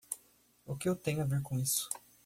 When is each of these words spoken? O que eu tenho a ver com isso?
O 0.65 0.75
que 0.75 0.89
eu 0.89 0.95
tenho 0.95 1.21
a 1.21 1.25
ver 1.25 1.43
com 1.43 1.59
isso? 1.59 1.87